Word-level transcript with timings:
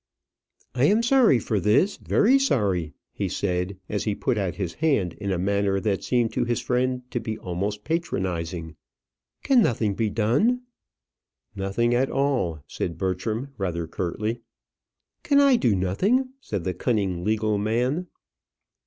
"I 0.73 0.85
am 0.85 1.03
sorry 1.03 1.37
for 1.37 1.59
this; 1.59 1.97
very 1.97 2.39
sorry," 2.39 2.95
he 3.13 3.29
said, 3.29 3.77
as 3.87 4.05
he 4.05 4.15
put 4.15 4.35
out 4.35 4.55
his 4.55 4.73
hand 4.81 5.13
in 5.13 5.31
a 5.31 5.37
manner 5.37 5.79
that 5.79 6.03
seemed 6.03 6.33
to 6.33 6.43
his 6.43 6.59
friend 6.59 7.03
to 7.11 7.19
be 7.19 7.37
almost 7.37 7.83
patronizing. 7.83 8.77
"Can 9.43 9.61
nothing 9.61 9.93
be 9.93 10.09
done?" 10.09 10.61
"Nothing 11.55 11.93
at 11.93 12.09
all," 12.09 12.61
said 12.65 12.97
Bertram, 12.97 13.49
rather 13.59 13.85
curtly. 13.85 14.41
"Can 15.21 15.39
I 15.39 15.55
do 15.55 15.75
nothing?" 15.75 16.29
said 16.39 16.63
the 16.63 16.73
cunning, 16.73 17.23
legal 17.23 17.59
man. 17.59 18.07